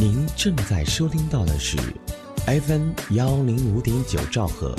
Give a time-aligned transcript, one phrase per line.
[0.00, 1.76] 您正在收听到的是
[2.46, 4.74] FM 幺零五点九兆赫，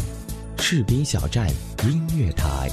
[0.57, 1.47] 士兵小站
[1.83, 2.67] 音乐台。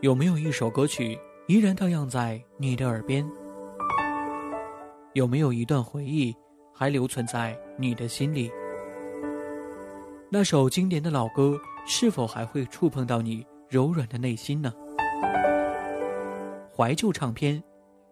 [0.00, 3.24] 有没有一首歌曲依然荡漾在你的耳边？
[5.12, 6.34] 有没有一段回忆
[6.74, 8.50] 还留存在你的心里？
[10.30, 14.70] 那首经典的老歌是否还会触碰到你柔软的内心呢？
[16.76, 17.62] 怀旧唱片，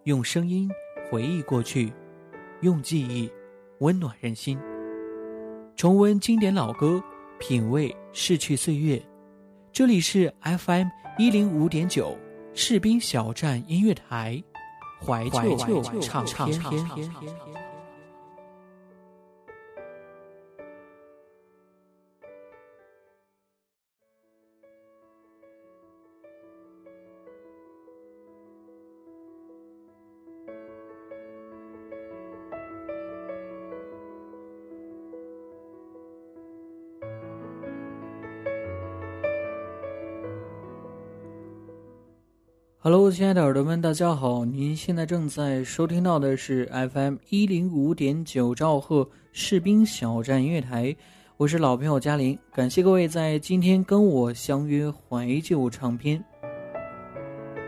[0.05, 0.66] 用声音
[1.11, 1.92] 回忆过去，
[2.62, 3.30] 用记忆
[3.80, 4.59] 温暖人心。
[5.77, 7.02] 重温经典老歌，
[7.39, 9.03] 品味逝去岁月。
[9.70, 10.87] 这里是 FM
[11.19, 12.17] 一零五点九
[12.55, 14.42] 士兵小站音乐台，
[15.05, 15.55] 怀旧
[16.01, 16.59] 唱片。
[42.89, 44.45] Hello，亲爱的耳朵们，大家好！
[44.45, 50.95] 您现在正在收听到的是 FM 一零五点九兆赫士兵小站音乐台，
[51.37, 56.25] 我是老朋友嘉玲，感谢各位在今天跟我相约怀旧唱片。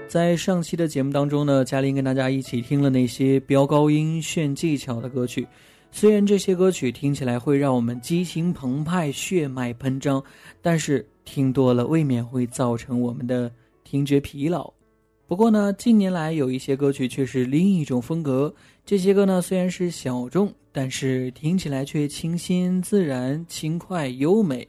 [0.06, 5.44] 在上期的节目当中呢，嘉玲跟大家一起听了那些飙高音炫技巧的歌曲，
[5.90, 10.22] 虽然这些歌曲听起来会让我们激情澎湃、血脉喷张，
[10.62, 13.50] 但是听多了未免会造成我们的
[13.82, 14.72] 听觉疲劳。
[15.28, 18.52] 不过呢，近年来有一些歌曲却是另一种风格。
[18.86, 24.66] 这些歌呢虽然是小众，但是听起来却清新自然、轻快优美，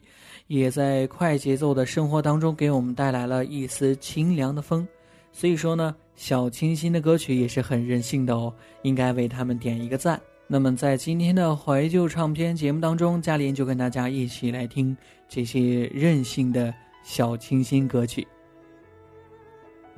[0.48, 4.86] 也在快节奏的生活当中给我们带来了一丝清凉的风。
[5.32, 10.20] 所以说呢，小清新的歌曲也是很任性的哦，应该为他们点一个赞。
[10.46, 14.98] 那么在今天的怀旧唱片节目当中，嘉玲就跟大家一起来听
[15.30, 18.28] 这些任性的小清新歌曲。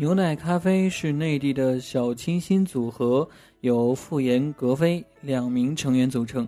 [0.01, 3.29] 牛奶咖啡是内地的小清新组合，
[3.59, 6.47] 由傅岩、格飞两名成员组成。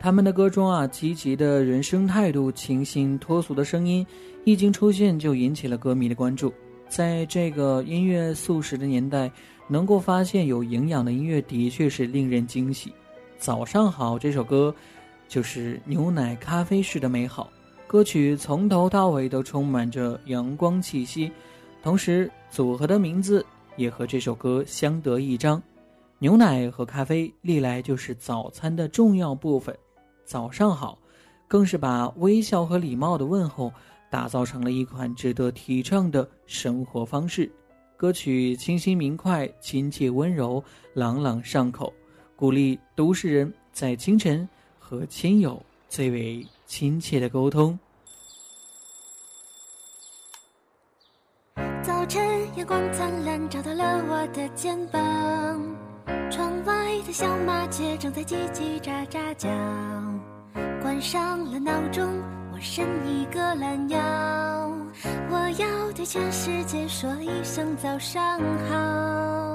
[0.00, 4.04] 他们的歌中啊，积极的人生态度、清新脱俗的声音，
[4.42, 6.52] 一经出现就引起了歌迷的关注。
[6.88, 9.30] 在这个音乐素食的年代，
[9.68, 12.92] 能够发现有营养的音乐，的确是令人惊喜。
[13.38, 14.74] 早上好，这首歌
[15.28, 17.48] 就是牛奶咖啡式的美好。
[17.86, 21.30] 歌曲从头到尾都充满着阳光气息。
[21.80, 23.44] 同时，组合的名字
[23.76, 25.62] 也和这首歌相得益彰。
[26.18, 29.76] 牛奶和咖啡历来就是早餐的重要部分。
[30.24, 30.98] 早上好，
[31.46, 33.72] 更是把微笑和礼貌的问候
[34.10, 37.50] 打造成了一款值得提倡的生活方式。
[37.96, 41.92] 歌曲清新明快、亲切温柔、朗朗上口，
[42.34, 44.48] 鼓励都市人在清晨
[44.78, 47.78] 和亲友最为亲切的沟通。
[52.58, 55.00] 阳光灿烂，照到了我的肩膀。
[56.28, 56.74] 窗外
[57.06, 59.48] 的小麻雀正在叽叽喳喳叫。
[60.82, 62.04] 关上了闹钟，
[62.52, 63.98] 我伸一个懒腰。
[65.30, 69.47] 我要对全世界说一声早上好。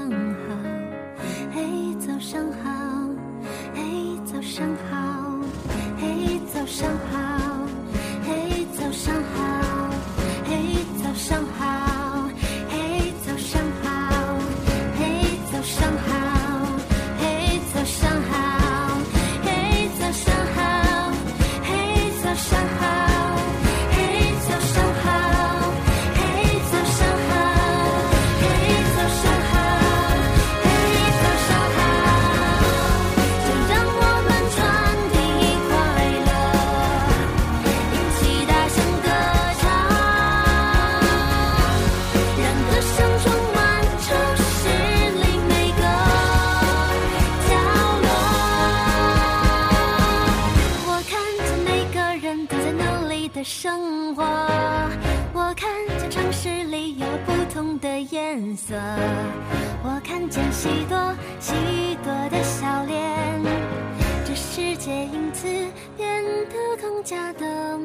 [0.00, 0.56] 上好，
[1.52, 2.68] 嘿，早上好，
[3.74, 4.94] 嘿，早上好，
[5.98, 7.18] 嘿，早上好，
[8.24, 9.90] 嘿，早上好，
[10.46, 10.52] 嘿，
[11.02, 11.69] 早上好，
[58.70, 58.76] 色，
[59.82, 60.96] 我看见许多
[61.40, 63.42] 许多的笑脸，
[64.24, 65.48] 这世界因此
[65.96, 67.76] 变得更加的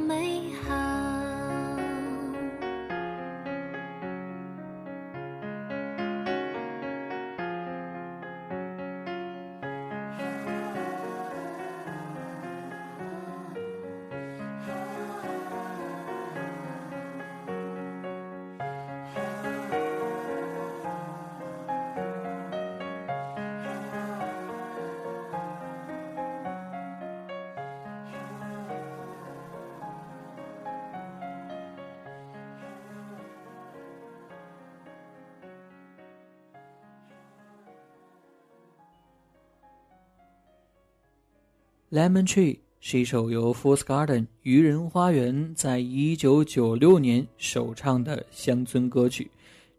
[41.91, 49.29] Lemon Tree 是一首由 Fool's Garden 愚人花园在一九九六年首唱的乡村歌曲。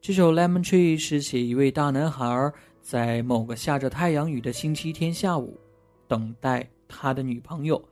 [0.00, 5.58] 这首 Lemon Tree 是写一位大男孩在某个下着太阳雨的星期天下午，
[6.06, 7.82] 等待他的女朋友。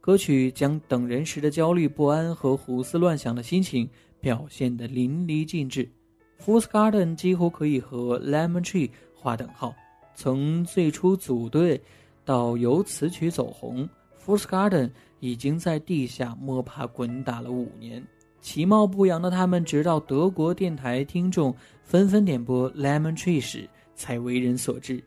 [0.00, 3.88] 歌曲将等人时的焦虑不安和胡思乱想的心情
[4.20, 5.88] 表现得淋漓尽致。
[6.44, 9.72] Fool's Garden 几乎可以和 Lemon Tree 划等号。
[10.16, 11.80] 从最初组队
[12.24, 18.06] 到由此曲走红 f o r c e Garden 已经在地下摸爬滚打了五年。
[18.40, 25.02] 其貌不扬的他们，直到德国电台听众纷纷点播《Lemon Tree》时，才为人所知。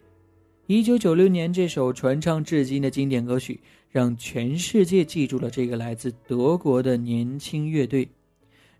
[0.67, 8.07] 一九九六年，这首传唱至今的经典歌曲，让全世界记住了这个来自德国的年轻乐队。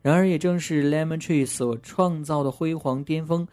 [0.03, 3.47] 然而，也正是 Lemon Tree 所创造的辉煌巅峰，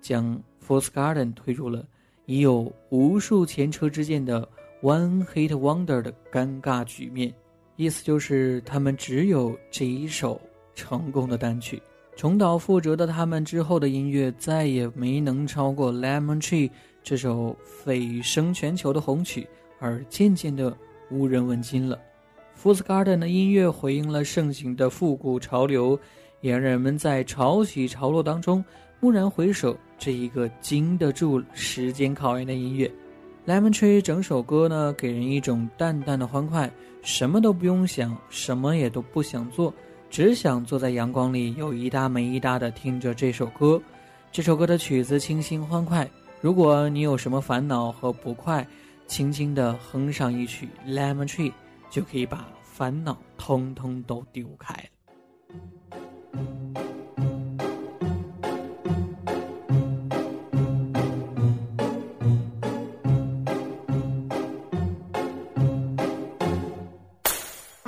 [0.00, 1.86] 将 f o r c e Garden 推入了
[2.26, 4.46] 已有无数前车之鉴的
[4.82, 7.32] One Hit Wonder 的尴尬局面。
[7.76, 10.40] 意思就是他们只有这一首
[10.74, 11.82] 成功的单曲，
[12.16, 16.68] 重蹈覆辙的他们之后的音乐再也没能超过《Lemon Tree》
[17.02, 19.46] 这首蜚声全球的红曲，
[19.78, 20.74] 而渐渐的
[21.10, 22.00] 无人问津了。
[22.54, 25.98] f o o s Garden 的音乐回应了盛行的复古潮流，
[26.40, 28.64] 也让人们在潮起潮落当中
[29.00, 32.90] 蓦然回首，这一个经得住时间考验的音乐。
[33.46, 36.70] Lemon Tree 整首歌呢，给人一种淡淡的欢快，
[37.02, 39.72] 什么都不用想，什么也都不想做，
[40.10, 43.80] 只想坐在阳光里，有一搭没一搭的听着这首歌。
[44.32, 46.10] 这首歌的曲子清新欢快，
[46.40, 48.66] 如果你有什么烦恼和不快，
[49.06, 51.52] 轻轻地哼上一曲 Lemon Tree，
[51.88, 54.80] 就可以把烦恼通通都丢开了。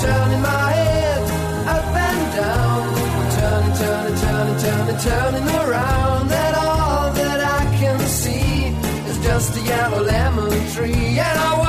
[0.00, 1.22] Turning my head
[1.68, 2.94] up and down.
[3.36, 8.68] Turning, turning, turning, turning, turning around, and all that I can see
[9.10, 11.18] is just a yellow lemon tree.
[11.18, 11.59] And I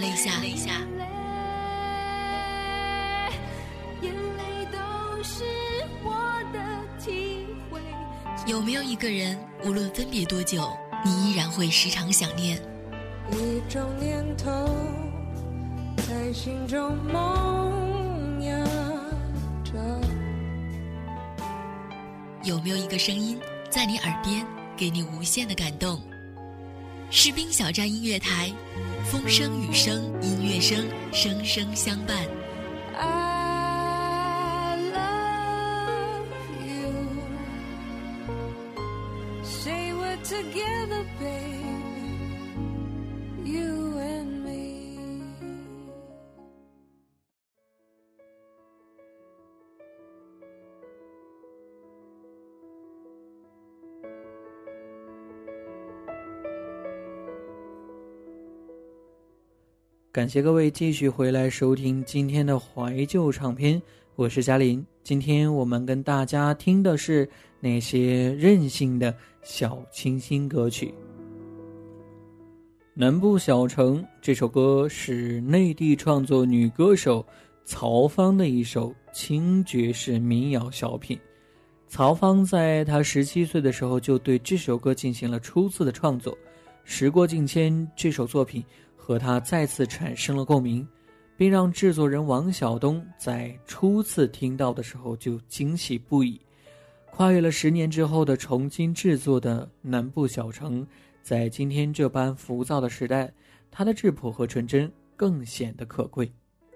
[0.00, 0.40] 泪下？
[0.40, 0.72] 泪下。
[4.00, 5.44] 眼泪都是
[6.02, 6.58] 我的
[6.98, 7.80] 体会。
[8.46, 10.68] 有没有一个人，无论分别多久，
[11.04, 12.60] 你依然会时常想念？
[13.30, 14.50] 一种念头
[16.08, 18.64] 在心中萌芽
[19.62, 20.00] 着。
[22.42, 23.38] 有没有一个声音
[23.68, 24.44] 在你耳边，
[24.76, 26.00] 给你无限的感动？
[27.12, 28.52] 士兵小站音乐台，
[29.04, 32.16] 风声雨声音乐声，声声相伴。
[32.96, 36.28] I love
[36.64, 36.92] you.
[39.42, 41.79] Say we together, babe.
[60.20, 63.80] 感谢各位继续回来收听今天的怀旧唱片，
[64.16, 64.84] 我是嘉林。
[65.02, 67.26] 今天我们跟大家听的是
[67.58, 70.88] 那些任性的小清新歌曲。
[72.92, 77.24] 《南部小城》这首歌是内地创作女歌手
[77.64, 81.18] 曹芳的一首轻爵士民谣小品。
[81.88, 86.36] 曹芳在她十七岁的时候就对这首歌进行了初次的创作。
[86.84, 88.62] 时过境迁，这首作品
[89.10, 90.86] 和他再次产生了共鸣，
[91.36, 96.40] 并让制作人王晓东在初次听到的时候就惊喜不已。
[97.10, 100.82] 跨越了十年之后的重新制作的《南部小城》，
[101.24, 103.28] 在今天这般浮躁的时代，
[103.68, 106.30] 它的质朴和纯真更显得可贵。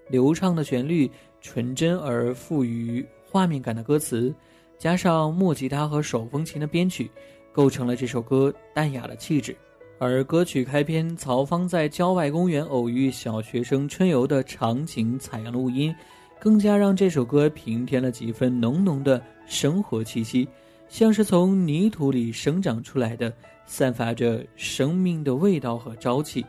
[0.08, 1.08] 流畅的旋律、
[1.40, 4.34] 纯真而富于画面感的歌词，
[4.76, 7.08] 加上木吉他和手风琴的编曲，
[7.52, 9.56] 构成了这首歌淡雅的气质。
[9.98, 15.94] 而歌曲开篇，曹芳在郊外公园偶遇小学生春游的场景采样录音，
[16.40, 20.48] 更加让这首歌平添了几分浓浓的生活气息，
[20.88, 23.32] 像是从泥土里生长出来的，
[23.66, 26.44] 散发着生命的味道和朝气。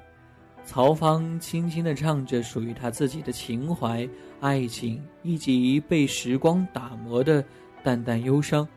[0.65, 4.09] 曹芳轻轻地唱着属于他自己的情怀、
[4.39, 7.45] 爱情，以及被时光打磨的
[7.83, 8.67] 淡淡忧伤，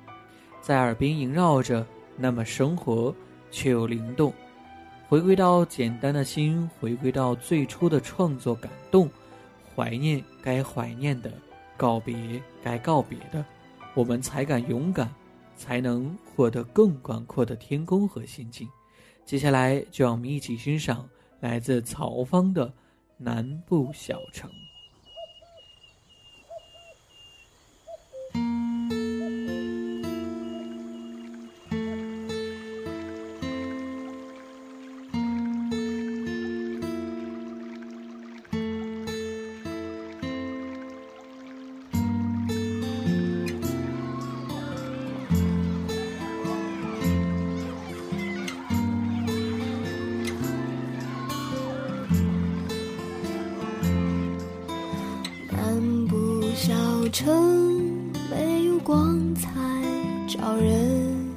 [0.61, 1.87] 在耳边萦绕着，
[2.19, 3.13] 那么生活
[3.51, 4.31] 却又灵动。
[5.09, 9.09] 回归到简单的心回归到最初的创作感动
[9.75, 11.33] 怀念该怀念的
[11.79, 12.15] 告别
[12.63, 13.43] 该告别的
[13.95, 15.09] 我们才敢勇敢
[15.57, 18.51] 才能获得更广阔的天空和心。
[18.51, 18.69] 境
[19.25, 21.09] 接下来就让我们一起欣赏
[21.41, 22.71] 来自曹方的
[23.17, 24.51] 南部小城。
[57.19, 59.51] 城没有光彩
[60.29, 61.35] 照人。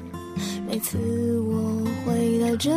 [0.68, 0.96] 每次
[1.40, 2.70] 我回到这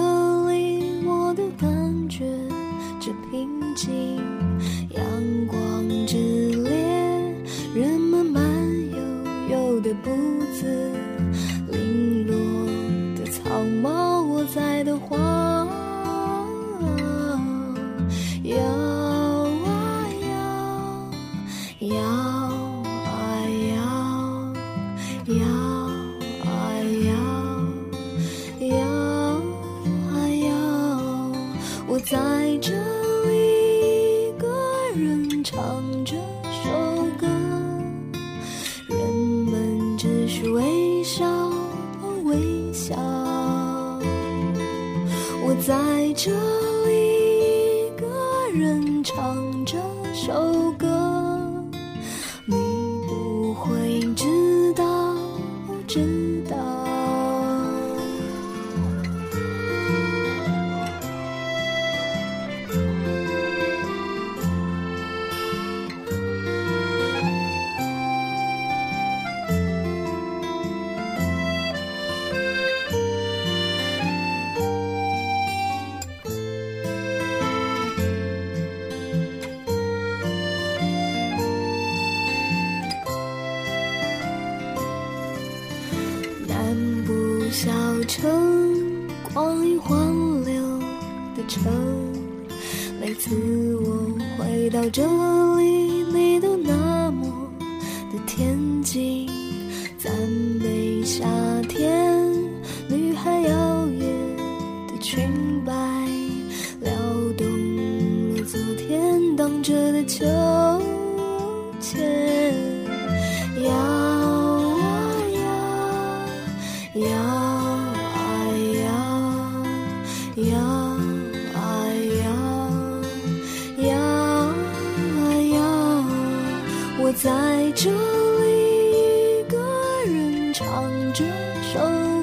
[130.74, 131.24] 唱这
[131.72, 131.78] 首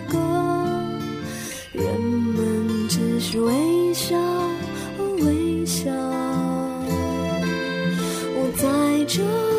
[0.09, 0.17] 歌
[1.71, 4.13] 人们只是微笑
[5.21, 5.89] 微笑。
[8.35, 9.50] 我在这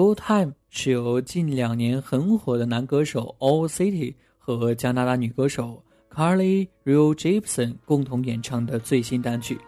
[0.00, 9.58] good time 是由近两年很火的男歌手 all city 和加拿大女歌手 carly real jepsen 共同演唱的最新单曲。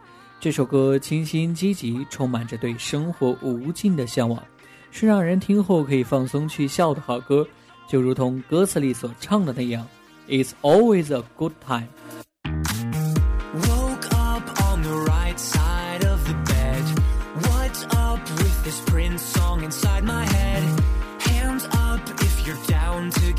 [0.40, 4.42] 这首歌清新积极充满着对生活无尽的向往
[4.90, 7.46] 是让人听后可以放松去笑的好歌
[7.86, 9.86] 就如同歌词里所唱的那样。
[10.28, 11.88] It's always a good time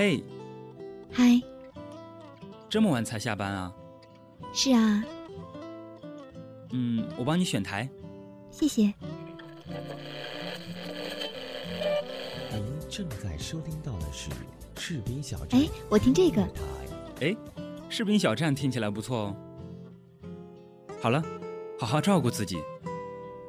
[0.00, 0.24] 嘿，
[1.12, 1.38] 嗨，
[2.70, 3.70] 这么晚才下班啊？
[4.50, 5.04] 是啊，
[6.72, 7.86] 嗯，我帮你选台。
[8.50, 8.94] 谢谢。
[12.50, 14.30] 您正在收听到的是
[14.78, 15.60] 士兵小站。
[15.60, 16.48] 哎，我听这个
[17.20, 17.36] 哎，
[17.90, 19.36] 士兵小站听起来不错哦。
[21.02, 21.22] 好了，
[21.78, 22.56] 好好照顾自己。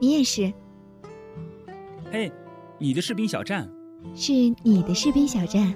[0.02, 0.52] 你也是，
[2.12, 2.30] 嘿，
[2.78, 3.72] 你的士兵小站，
[4.14, 4.34] 是
[4.64, 5.74] 你的士兵小站。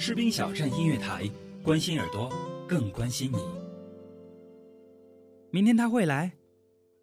[0.00, 1.28] 士兵小站音乐台，
[1.60, 2.32] 关心耳朵，
[2.68, 3.38] 更关心你。
[5.50, 6.32] 明天他会来，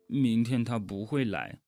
[0.07, 1.59] 明天他不会来。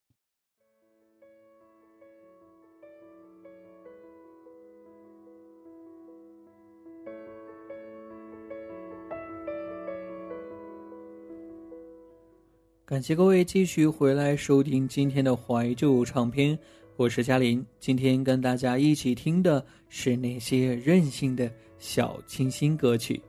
[12.85, 16.57] 感谢各位继续回来收听今天的怀旧唱片，
[16.97, 17.63] 我是嘉林。
[17.79, 23.21] 今天跟大家一起听的是那些任性的小清新歌曲。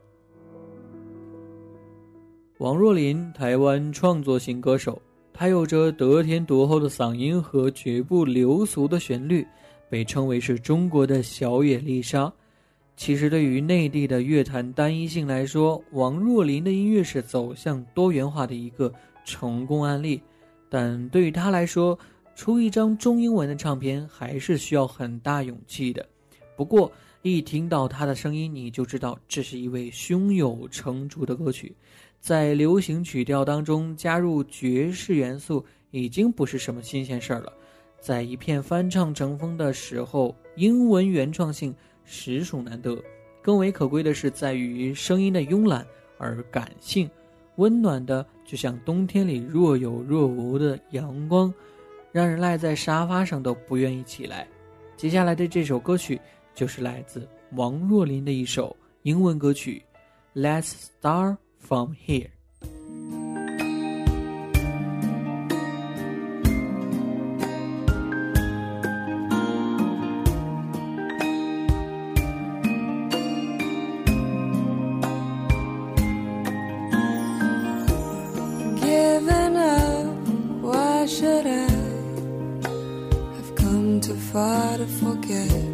[2.57, 4.99] 王若琳，台湾创作型歌手，
[5.31, 9.45] 她有着得天独厚的嗓音和绝不流俗的旋律，
[9.87, 12.33] 被称为是中国的小野丽莎。
[12.95, 18.91] 其实，对于内地的乐坛单一性来说，王若琳的音乐是走向多元化的一个
[19.23, 20.19] 成功案例。
[20.71, 21.97] 但对于她来说，
[22.39, 26.07] 出一张中英文的唱片还是需要很大勇气的。
[26.55, 26.89] 不过，
[27.21, 31.75] 一听到他的声音，你就知道这是一位胸有成竹的歌曲。
[32.21, 37.51] 在流行曲调当中加入爵士元素，已经不是什么新鲜事儿了。
[37.99, 41.75] 在一片翻唱成风的时候，英文原创性
[42.05, 42.97] 实属难得。
[43.41, 45.85] 更为可贵的是，在于声音的慵懒
[46.17, 47.09] 而感性，
[47.57, 51.53] 温暖的就像冬天里若有若无的阳光，
[52.11, 54.47] 让人赖在沙发上都不愿意起来。
[54.95, 56.19] 接下来的这首歌曲
[56.53, 59.83] 就是来自王若琳的一首英文歌曲
[60.41, 62.38] 《Let's Start from here。
[84.31, 85.68] Far to forget.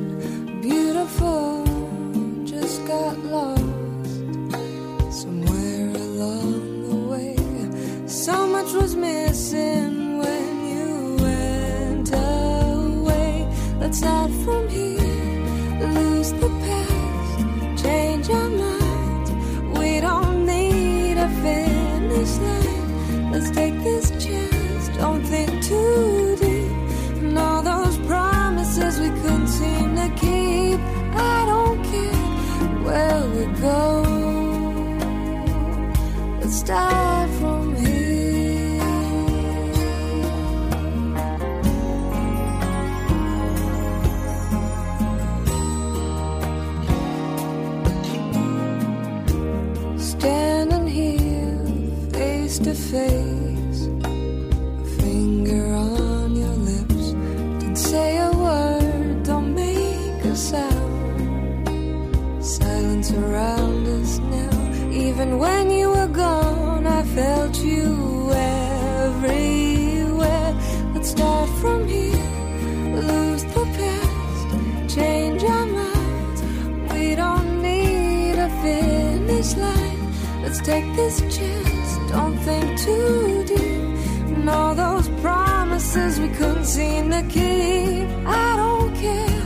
[80.56, 84.38] Let's take this chance, don't think too deep.
[84.38, 88.08] And all those promises we couldn't seem to keep.
[88.26, 89.42] I don't care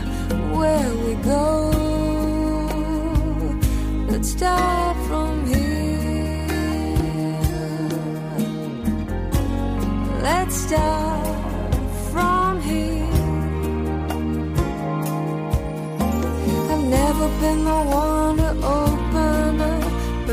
[0.55, 1.71] where we go.
[4.07, 6.45] Let's start from here.
[10.21, 11.75] Let's start
[12.11, 13.07] from here.
[16.71, 18.28] I've never been the one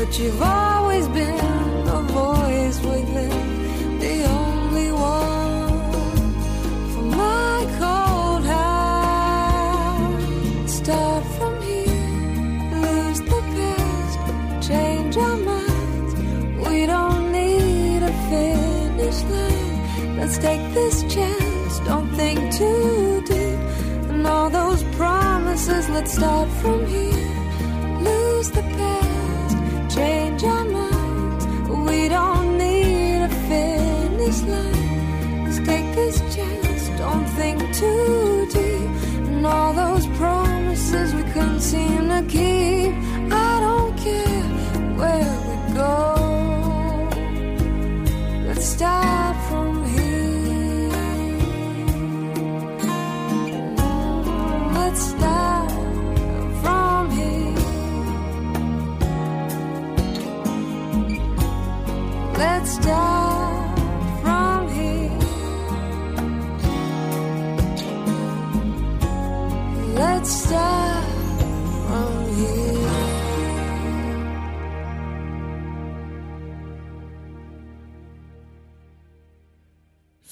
[0.07, 6.33] but you've always been a voice within, the only one
[6.91, 10.21] for my cold heart.
[10.69, 16.13] Start from here, lose the past, change our minds.
[16.67, 20.17] We don't need a finish line.
[20.17, 23.59] Let's take this chance, don't think too deep.
[24.09, 27.16] And all those promises, let's start from here.
[37.79, 38.16] 就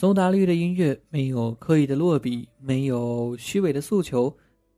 [0.06, 4.32] 苏打绿的音乐没有刻意的落笔，没有虚伪的诉求，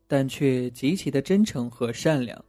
[0.08, 2.42] 但却极其的真诚和善良。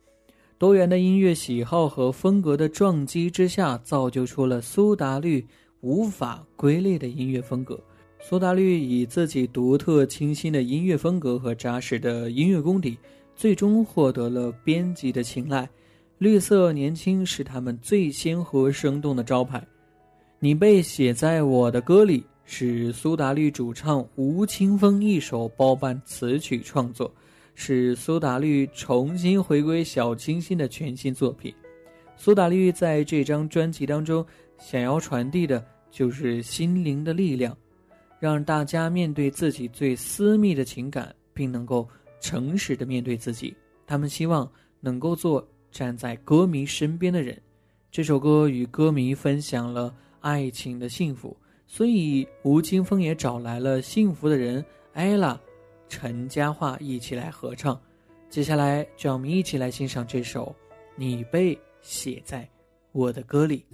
[0.58, 5.44] 多元的音乐喜好和风格的撞击之下，造就出了苏打绿
[5.80, 7.76] 无法归类的音乐风格。
[8.20, 12.96] 苏打绿以自己独特清新的音乐风格和扎实的音乐功底，
[13.34, 15.68] 最终获得了编辑的青睐。
[16.18, 19.66] 绿色年轻是他们最鲜活生动的招牌。
[20.38, 27.14] 你被写在我的歌里，是苏打绿主唱吴青峰一手包办词曲创作，
[27.54, 31.54] 是苏打绿重新回归小清新的全新作品。
[32.16, 34.24] 苏打绿在这张专辑当中
[34.56, 37.54] 想要传递的就是心灵的力量，
[38.18, 41.86] 让大家面对自己最私密的情感，并能够
[42.18, 43.54] 诚实的面对自己。
[43.86, 47.38] 他们希望能够做站在歌迷身边的人。
[47.90, 51.36] 这首歌与歌迷分享了爱情的幸福，
[51.70, 55.38] 所以吴青峰也找来了幸福的人艾拉、
[55.86, 57.78] 陈嘉桦一起来合唱。
[58.30, 60.46] 接下来，就让我们一起来欣赏这首
[60.96, 62.48] 《你被写在
[62.92, 63.64] 我的歌里》。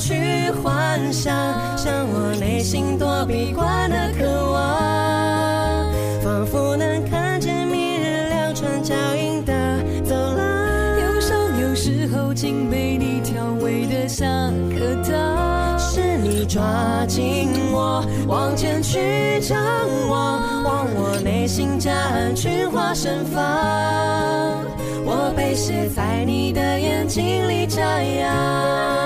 [0.00, 1.36] 去幻想，
[1.76, 9.52] 像我内心躲避惯的渴望，仿佛能看见明日两串脚印的
[10.02, 11.00] 走廊。
[11.00, 15.78] 忧伤有时候竟被你调味的像颗糖。
[15.78, 19.58] 是你抓紧我，往前去张
[20.08, 23.44] 望，望我内心夹岸群花盛放。
[25.04, 28.99] 我被写在你的眼睛里眨样。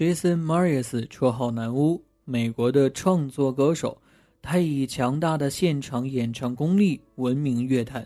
[0.00, 4.00] Jason Mraz 绰号南巫，美国的创作歌手，
[4.40, 8.02] 他以强大的现场演唱功力闻名乐坛。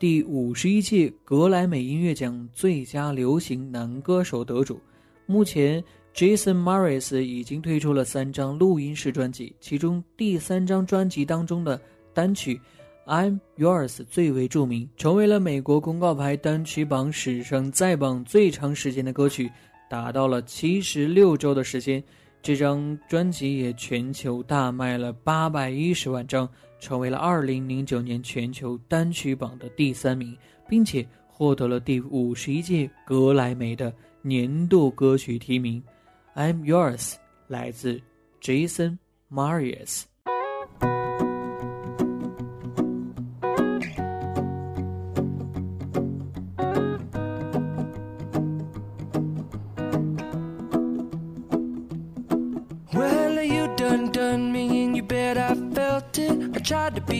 [0.00, 4.80] 第五十一届格莱美音乐奖最佳流行男歌手得主。
[5.26, 5.80] 目前
[6.12, 11.80] ，Jason Mraz 已经推出了三张录音室专辑，其中第三张专辑当中的
[12.12, 12.60] 单曲
[13.08, 19.48] 《I'm Yours》最为著名，成为了美国公告牌单曲榜史上在榜最长时间的歌曲。
[19.88, 22.02] 达到了七十六周的时间，
[22.42, 30.36] 这张专辑也全球大卖了八百一十万张，成为了二零零九年全球单曲榜的第三名，
[30.68, 35.82] 并且获得了第五十一届格莱美的年度歌曲提名。
[36.34, 37.14] I'm Yours
[37.46, 38.00] 来自
[38.40, 38.98] Jason
[39.30, 40.04] Mraz。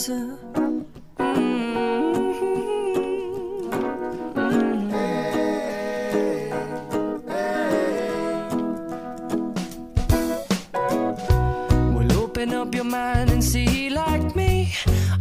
[0.00, 0.80] Mm-hmm.
[11.94, 14.72] Well, open up your mind and see like me.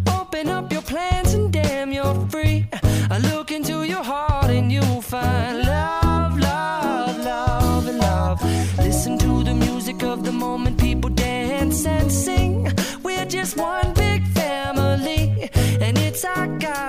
[0.07, 2.65] Open up your plans and damn, you're free.
[3.11, 8.41] I look into your heart and you'll find love, love, love, and love.
[8.77, 10.78] Listen to the music of the moment.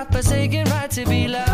[0.01, 1.50] God forsaken right to be loved.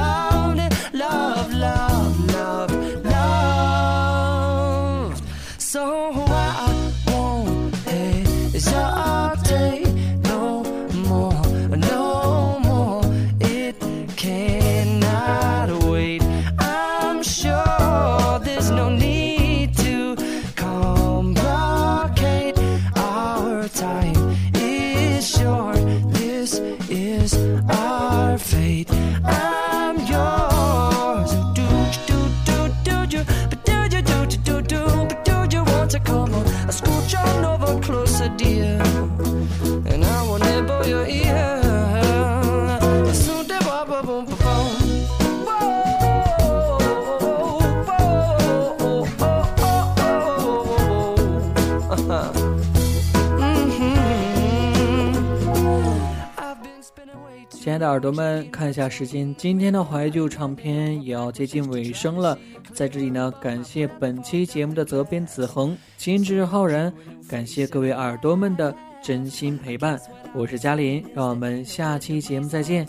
[57.88, 62.38] 的耳朵们，看一下时间，今天的怀旧唱片也要接近尾声了。
[62.74, 66.94] 在这里呢，感谢本期节目的责编子恒、监制浩然，
[67.30, 69.98] 感谢各位耳朵们的真心陪伴。
[70.34, 72.86] 我是嘉林，让我们下期节目再见，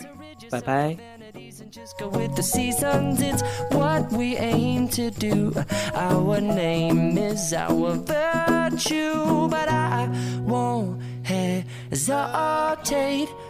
[0.50, 0.96] 拜拜。
[1.70, 5.52] Just go with the seasons, it's what we aim to do.
[5.94, 10.08] Our name is our virtue, but I
[10.46, 10.98] won't
[11.90, 13.28] hesitate